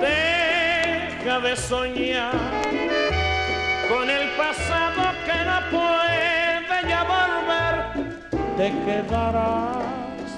[0.00, 2.32] Deja de soñar
[3.88, 7.74] con el pasado que no puede ya volver.
[8.56, 10.28] Te quedarás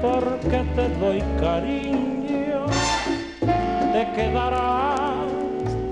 [0.00, 2.66] porque te doy cariño.
[3.92, 5.28] Te quedarás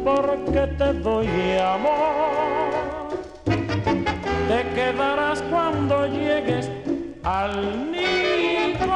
[0.05, 1.29] porque te doy
[1.59, 2.49] amor
[4.49, 6.71] te quedarás cuando llegues
[7.29, 8.89] al nido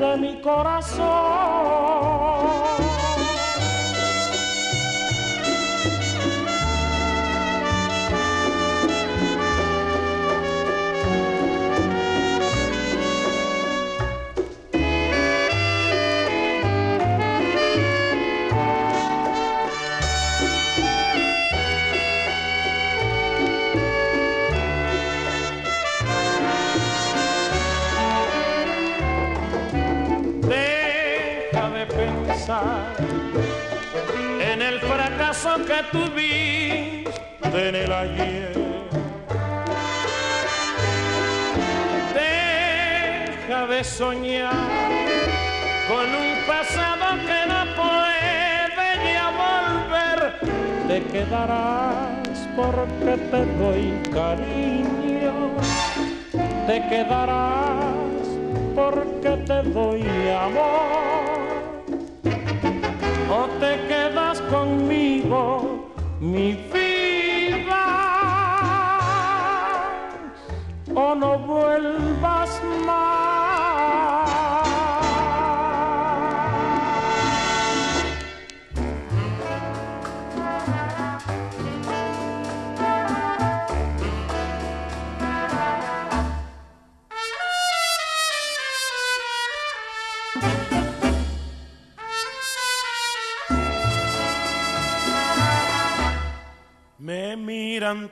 [0.00, 1.57] de mi corazón.
[35.78, 38.52] Que tuviste en el ayer.
[42.14, 44.52] Deja de soñar
[45.88, 50.18] con un pasado que no puede ya volver.
[50.88, 55.34] Te quedarás porque te doy cariño.
[56.66, 58.26] Te quedarás
[58.74, 61.38] porque te doy amor.
[63.30, 65.57] O te quedas conmigo,
[66.20, 67.84] mi vida.
[70.94, 73.17] O no vuelvas más.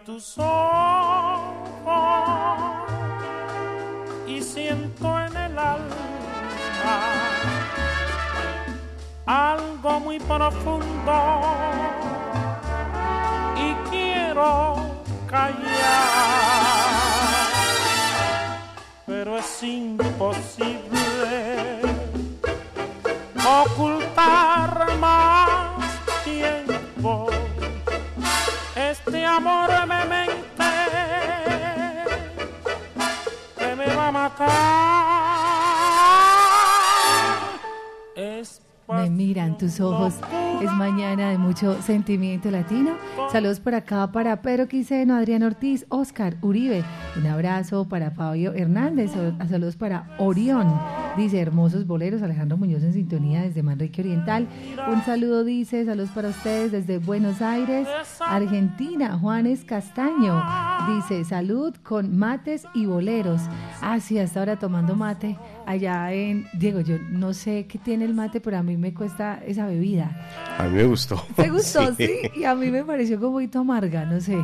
[0.06, 0.46] Tus ojos
[4.28, 7.02] y siento en el alma
[9.26, 11.40] algo muy profundo
[13.56, 14.76] y quiero
[15.28, 15.56] callar,
[19.06, 20.75] pero es imposible
[39.58, 40.14] Tus ojos.
[40.62, 42.92] Es mañana de mucho sentimiento latino.
[43.32, 46.82] Saludos por acá para Pedro Quiseno, Adrián Ortiz, Oscar Uribe.
[47.16, 49.12] Un abrazo para Fabio Hernández.
[49.12, 50.66] Sal- Saludos para Orión.
[51.16, 52.22] Dice hermosos boleros.
[52.22, 54.48] Alejandro Muñoz en sintonía desde Manrique Oriental.
[54.88, 57.88] Un saludo dice, saludos para ustedes desde Buenos Aires,
[58.20, 59.18] Argentina.
[59.18, 60.42] Juanes Castaño
[60.94, 63.40] dice salud con mates y boleros.
[63.80, 66.80] Ah, sí, hasta ahora tomando mate allá en Diego.
[66.80, 70.16] Yo no sé qué tiene el mate, pero a mí me cuesta esa bebida.
[70.58, 71.22] A mí me gustó.
[71.34, 71.80] ¿Te gustó?
[71.96, 72.20] Sí.
[72.34, 74.36] Y a mí me pareció como un poquito amarga, no sé.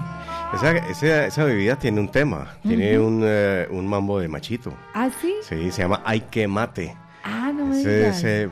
[0.55, 4.73] Esa, esa, esa bebida tiene un tema, tiene un, eh, un mambo de machito.
[4.95, 5.33] ¿Ah, sí?
[5.49, 6.95] Sí, se llama Ay que mate.
[7.25, 8.25] Ah, no me Ese digas.
[8.25, 8.49] es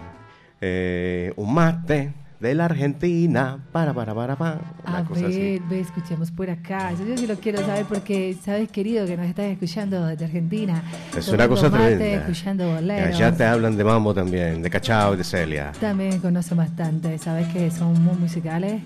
[0.63, 3.59] eh, un mate de la Argentina.
[3.71, 4.61] Para, para, para, para.
[4.87, 5.39] Una A cosa así.
[5.39, 6.91] ver, ve, escuchemos por acá.
[6.93, 10.83] Yo sí lo quiero saber porque sabes, querido, que nos estás escuchando desde Argentina.
[11.15, 12.21] Es una cosa mate, tremenda.
[12.23, 13.15] escuchando boleros.
[13.15, 15.73] allá te hablan de mambo también, de cachao y de celia.
[15.79, 18.81] También conoce bastante, sabes que son muy musicales.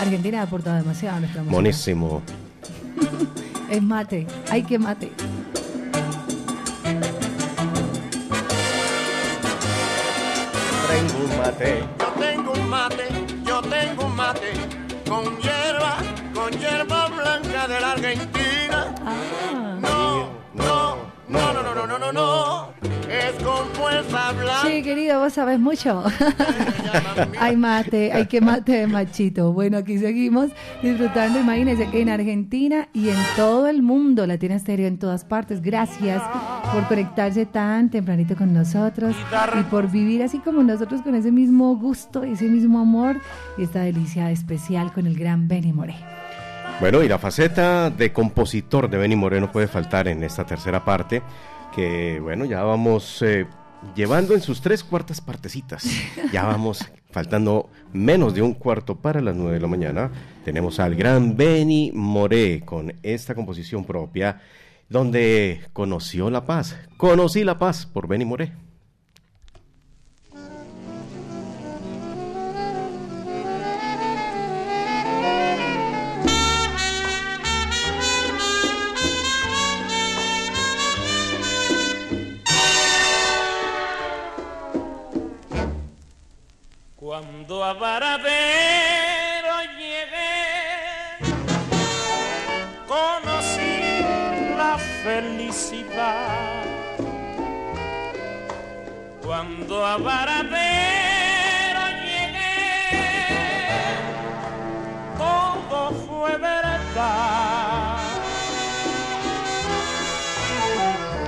[0.00, 1.56] Argentina ha aportado demasiado a nuestra música.
[1.56, 2.22] Monísimo.
[3.70, 5.12] es mate, hay que mate.
[10.88, 11.84] Tengo un mate.
[11.98, 13.08] Yo tengo un mate,
[13.44, 14.52] yo tengo un mate
[15.08, 15.96] con hierba,
[16.34, 18.94] con hierba blanca de la Argentina.
[19.04, 19.78] Ah.
[19.80, 20.96] No, no,
[21.28, 22.12] no, no, no, no, no, no.
[22.12, 22.71] no
[23.12, 24.62] es con fuerza blanca.
[24.66, 26.02] Sí, querido, vos sabés mucho.
[27.38, 29.52] hay mate, hay que mate de machito.
[29.52, 30.50] Bueno, aquí seguimos
[30.82, 35.60] disfrutando, imagínense, en Argentina y en todo el mundo, Latina Estéreo en todas partes.
[35.60, 36.22] Gracias
[36.72, 39.14] por conectarse tan tempranito con nosotros
[39.58, 43.20] y por vivir así como nosotros con ese mismo gusto, ese mismo amor
[43.58, 45.96] y esta delicia especial con el gran Benny Moré.
[46.80, 51.22] Bueno, y la faceta de compositor de Benny Moreno puede faltar en esta tercera parte,
[51.74, 53.46] que bueno, ya vamos eh,
[53.94, 55.84] llevando en sus tres cuartas partecitas.
[56.32, 60.10] Ya vamos faltando menos de un cuarto para las nueve de la mañana.
[60.44, 64.40] Tenemos al gran Benny Moré con esta composición propia,
[64.88, 66.76] donde conoció la paz.
[66.96, 68.52] Conocí la paz por Benny Moré.
[87.12, 91.18] Cuando a Varadero llegué,
[92.88, 94.00] conocí
[94.56, 96.64] la felicidad.
[99.22, 102.56] Cuando a Varadero llegué,
[105.18, 107.98] todo fue verdad.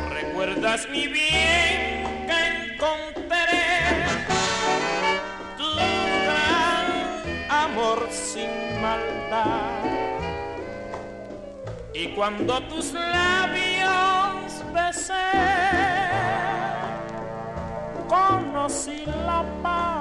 [0.09, 1.64] ¿Recuerdas mi bien
[11.93, 15.14] Y cuando tus labios besé,
[18.09, 19.93] conocí la paz.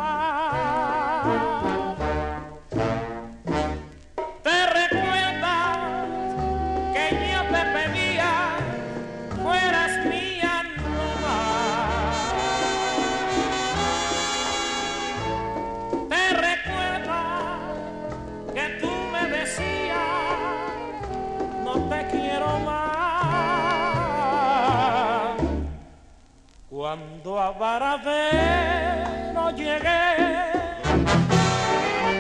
[26.93, 30.13] Cuando a Varadero llegué,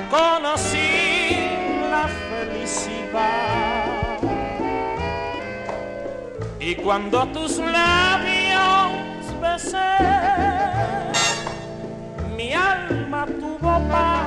[0.09, 1.37] conocí
[1.91, 4.17] la felicidad.
[6.59, 9.77] Y cuando tus labios besé,
[12.35, 14.22] mi alma tuvo paz.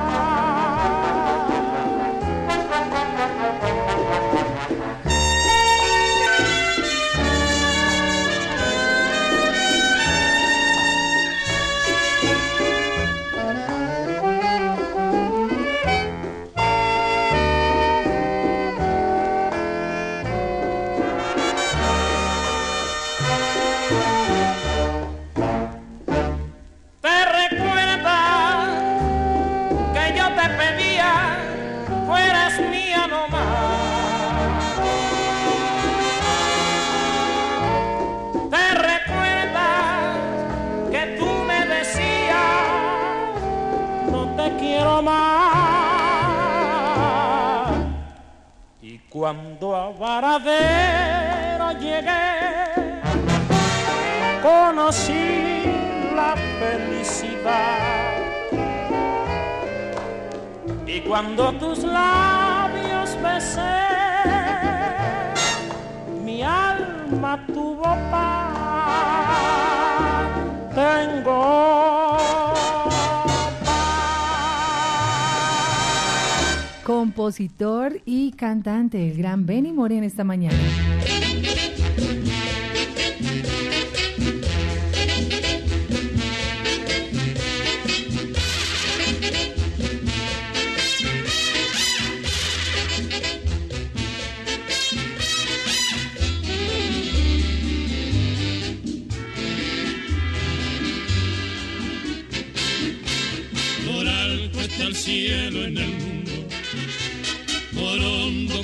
[77.37, 80.57] Compositor y cantante, el gran Benny Moré en esta mañana.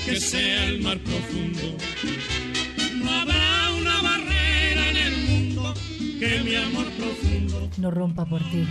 [0.06, 1.78] Que sea el mar profundo.
[2.96, 5.74] No habrá una barrera en el mundo
[6.20, 8.66] que mi amor profundo No rompa por ti.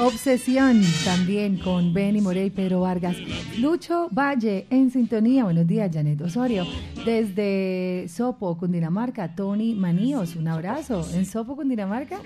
[0.00, 3.16] Obsesión también con Benny Morey Pedro Vargas.
[3.58, 5.44] Lucho Valle en sintonía.
[5.44, 6.66] Buenos días, Janet Osorio.
[7.04, 11.06] Desde Sopo, Cundinamarca, Tony Maníos, un abrazo.
[11.14, 12.20] ¿En Sopo, Cundinamarca?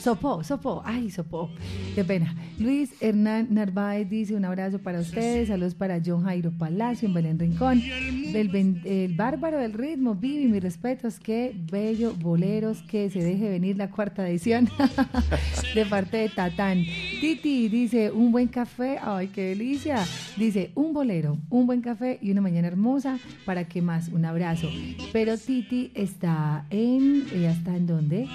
[0.00, 1.50] Sopo, Sopo, ay, Sopo,
[1.96, 2.36] qué pena.
[2.60, 7.38] Luis Hernán Narváez dice un abrazo para ustedes, saludos para John Jairo Palacio en Belén
[7.38, 7.82] Rincón.
[7.82, 13.76] El, el bárbaro del ritmo, Vivi, mis respetos, qué bello, boleros, que se deje venir
[13.76, 14.68] la cuarta edición
[15.74, 16.86] de parte de Tatán.
[17.22, 20.04] Titi dice un buen café, ay, qué delicia.
[20.36, 23.20] Dice un bolero, un buen café y una mañana hermosa.
[23.44, 24.08] ¿Para qué más?
[24.08, 24.68] Un abrazo.
[25.12, 28.26] Pero Titi está en, ¿ella está en dónde?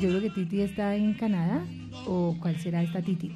[0.00, 1.62] Yo creo que Titi está en Canadá.
[2.06, 3.32] ¿O cuál será esta Titi?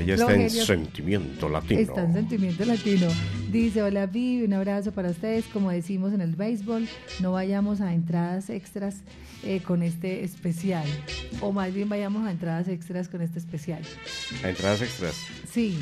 [0.00, 1.80] Ella está en Sentimiento Latino.
[1.80, 3.08] Está en Sentimiento Latino.
[3.52, 5.44] Dice, hola Vivi, un abrazo para ustedes.
[5.52, 6.88] Como decimos en el béisbol,
[7.20, 9.02] no vayamos a entradas extras
[9.44, 10.86] eh, con este especial.
[11.40, 13.82] O más bien vayamos a entradas extras con este especial.
[14.44, 15.26] A entradas extras.
[15.50, 15.78] Sí,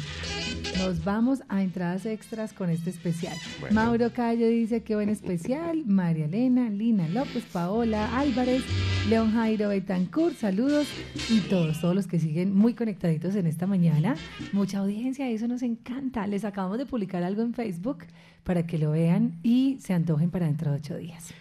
[0.78, 3.36] nos vamos a entradas extras con este especial.
[3.60, 3.74] Bueno.
[3.74, 5.82] Mauro Cayo dice que buen especial.
[5.86, 8.62] María Elena, Lina López, Paola Álvarez,
[9.08, 10.88] León Jairo Betancourt, saludos.
[11.28, 14.16] Y todos, todos los que siguen muy conectaditos en esta mañana.
[14.52, 16.26] Mucha audiencia, eso nos encanta.
[16.26, 18.06] Les acabamos de publicar algo en Facebook
[18.44, 21.34] para que lo vean y se antojen para dentro de ocho días.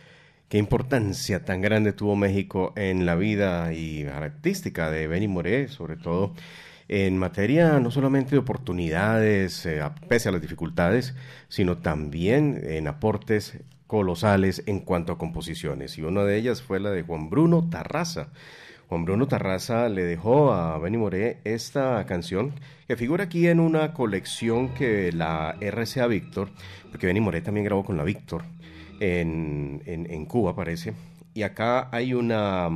[0.50, 5.98] Qué importancia tan grande tuvo México en la vida y artística de Benny Moré, sobre
[5.98, 6.34] todo
[6.90, 11.16] en materia no solamente de oportunidades, eh, pese a las dificultades,
[11.50, 13.58] sino también en aportes
[13.88, 15.98] colosales en cuanto a composiciones.
[15.98, 18.30] Y una de ellas fue la de Juan Bruno Tarraza.
[18.90, 22.54] Juan Bruno Tarraza le dejó a Benny Moré esta canción
[22.88, 26.50] que figura aquí en una colección que la RCA Víctor,
[26.90, 28.44] porque Benny Moré también grabó con la Víctor
[29.02, 30.94] en, en- en Cuba, parece.
[31.34, 32.70] Y acá hay una,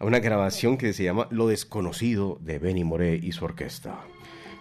[0.00, 4.00] mm, una grabación que se llama Lo desconocido de Benny Moré y su orquesta.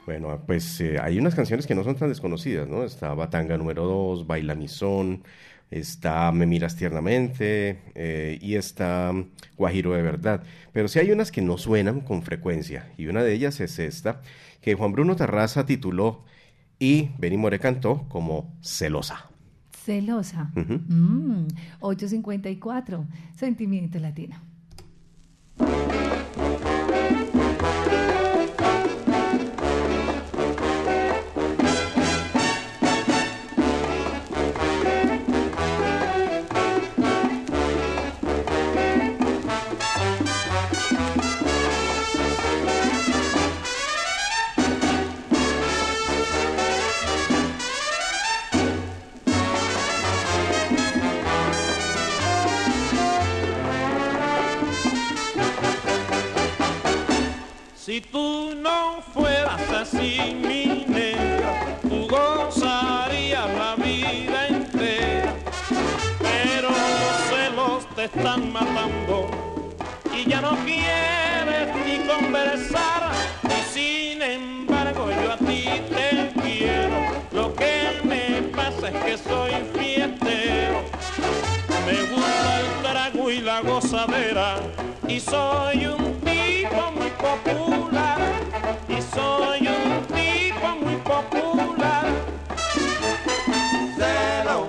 [0.05, 2.83] Bueno, pues eh, hay unas canciones que no son tan desconocidas, ¿no?
[2.83, 5.23] Está Batanga número 2, Baila mi son,
[5.71, 9.11] está Me miras tiernamente eh, y está
[9.57, 10.43] Guajiro de verdad.
[10.73, 14.21] Pero sí hay unas que no suenan con frecuencia y una de ellas es esta
[14.61, 16.23] que Juan Bruno Tarraza tituló
[16.77, 19.29] y Benny Moré cantó como Celosa.
[19.85, 20.51] Celosa.
[20.55, 20.81] Ujú.
[20.87, 21.47] Mm,
[21.79, 23.05] 854.
[23.35, 24.35] Sentimiento latino.
[25.57, 26.14] Thank you.
[57.95, 65.33] Si tú no fueras así, mi negra, tú gozarías la vida entera.
[66.19, 69.29] Pero los celos te están matando
[70.13, 73.13] y ya no quieres ni conversar.
[73.45, 76.97] Y sin embargo yo a ti te quiero.
[77.31, 80.81] Lo que me pasa es que soy fiestero.
[81.85, 84.57] Me gusta el trago y la gozadera
[85.07, 86.14] y soy un
[87.25, 88.19] popular
[88.87, 92.05] y soy un tipo muy popular.
[93.97, 94.67] Celo,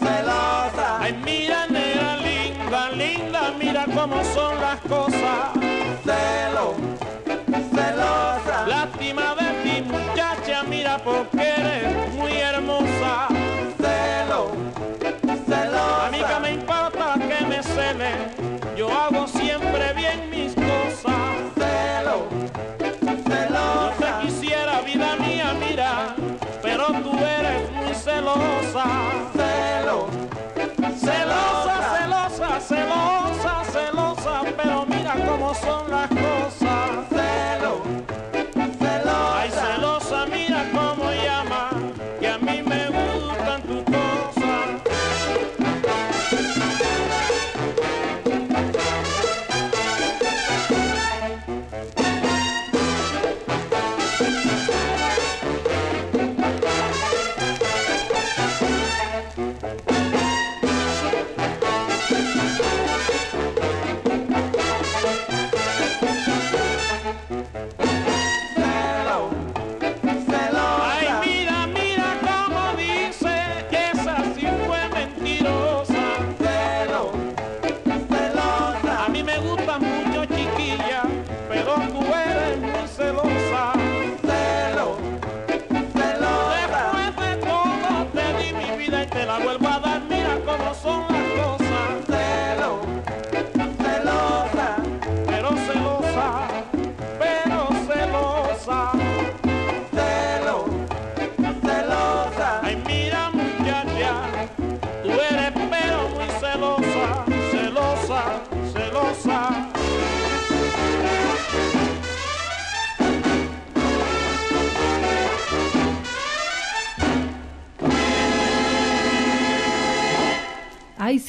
[0.00, 1.00] celosa.
[1.00, 5.59] Ay, mira, nena linda, linda, mira cómo son las cosas.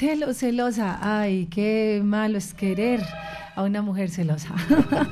[0.01, 0.97] Celo, celosa.
[0.99, 3.01] Ay, qué malo es querer
[3.55, 4.49] a una mujer celosa.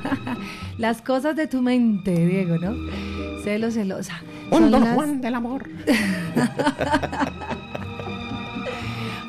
[0.78, 2.74] Las cosas de tu mente, Diego, ¿no?
[3.44, 4.20] Celo, celosa.
[4.50, 5.68] Un Don las Juan del amor.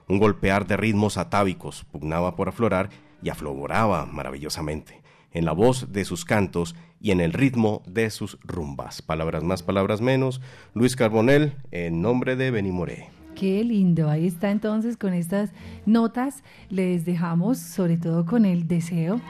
[0.07, 2.89] Un golpear de ritmos atávicos pugnaba por aflorar
[3.21, 8.39] y afloraba maravillosamente en la voz de sus cantos y en el ritmo de sus
[8.43, 9.03] rumbas.
[9.03, 10.41] Palabras más, palabras menos.
[10.73, 13.09] Luis Carbonel, en nombre de Benimoré.
[13.35, 14.09] Qué lindo.
[14.09, 15.51] Ahí está entonces con estas
[15.85, 16.43] notas.
[16.69, 19.21] Les dejamos sobre todo con el deseo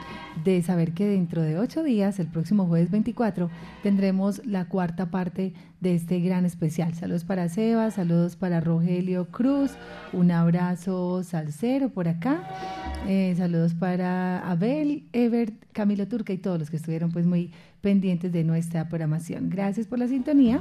[0.44, 3.50] de saber que dentro de ocho días, el próximo jueves 24,
[3.82, 6.94] tendremos la cuarta parte de este gran especial.
[6.94, 9.72] Saludos para Seba, saludos para Rogelio Cruz,
[10.12, 12.46] un abrazo salsero por acá,
[13.08, 17.50] eh, saludos para Abel, Ever, Camilo Turca y todos los que estuvieron pues muy
[17.80, 19.48] pendientes de nuestra programación.
[19.48, 20.60] Gracias por la sintonía,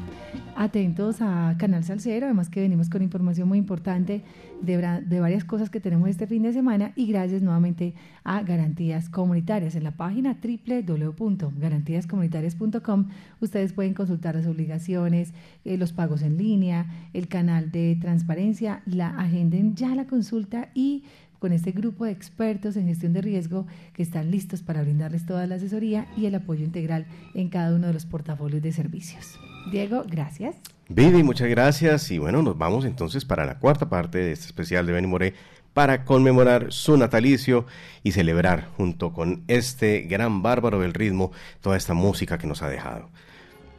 [0.56, 4.22] atentos a Canal Salcero, además que venimos con información muy importante
[4.62, 9.10] de, de varias cosas que tenemos este fin de semana y gracias nuevamente a Garantías
[9.10, 9.76] Comunitarias.
[9.76, 13.08] En la página www.garantíascomunitarias.com
[13.42, 15.34] ustedes pueden consultar las obligaciones,
[15.66, 21.04] eh, los pagos en línea, el canal de transparencia, la agenden ya la consulta y
[21.40, 25.48] con este grupo de expertos en gestión de riesgo que están listos para brindarles toda
[25.48, 29.40] la asesoría y el apoyo integral en cada uno de los portafolios de servicios.
[29.70, 30.56] Diego, gracias.
[30.88, 32.10] Vivi, muchas gracias.
[32.12, 35.34] Y bueno, nos vamos entonces para la cuarta parte de este especial de Benny Moré
[35.74, 37.66] para conmemorar su natalicio
[38.04, 42.70] y celebrar junto con este gran bárbaro del ritmo toda esta música que nos ha
[42.70, 43.10] dejado.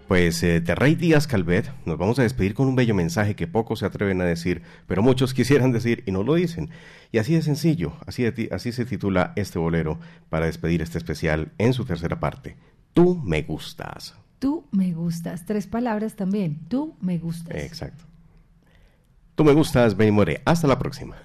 [0.06, 3.46] Pues eh, de Rey Díaz Calvet nos vamos a despedir con un bello mensaje que
[3.46, 6.70] pocos se atreven a decir, pero muchos quisieran decir y no lo dicen.
[7.12, 11.72] Y así de sencillo, así, así se titula este bolero para despedir este especial en
[11.72, 12.56] su tercera parte.
[12.92, 14.19] Tú me gustas.
[14.40, 15.46] Tú me gustas.
[15.46, 16.58] Tres palabras también.
[16.68, 17.54] Tú me gustas.
[17.54, 18.02] Exacto.
[19.36, 20.42] Tú me gustas, Benny Moré.
[20.44, 21.16] Hasta la próxima.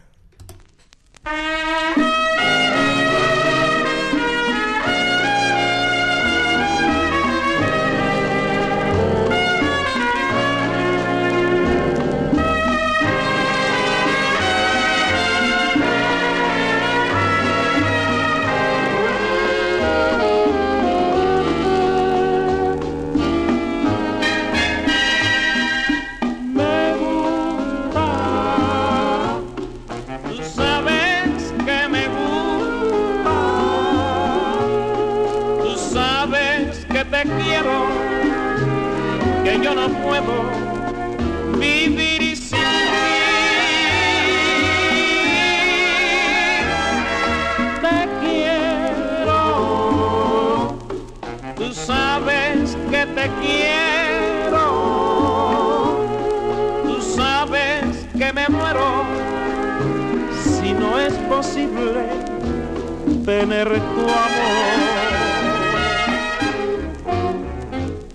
[63.26, 64.86] Tener tu amor.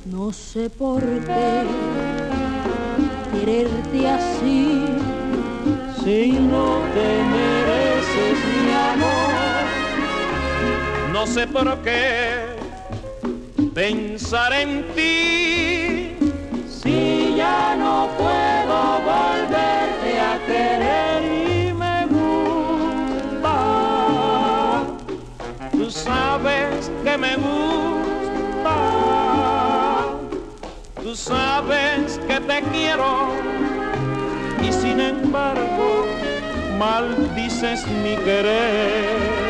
[0.07, 1.65] No sé por qué
[3.33, 4.85] quererte así
[6.05, 9.65] Si no te mereces mi amor,
[11.13, 12.57] no sé por qué
[13.75, 16.17] pensar en ti
[16.83, 18.79] si ya no puedo
[19.11, 21.20] volverte a querer
[27.11, 28.77] que me gusta.
[31.03, 33.31] Tú sabes que te quiero.
[34.63, 36.07] Y sin embargo,
[36.79, 39.50] maldices mi querer.